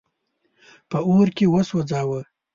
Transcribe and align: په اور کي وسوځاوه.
په 0.89 0.97
اور 1.09 1.27
کي 1.37 1.45
وسوځاوه. 1.53 2.21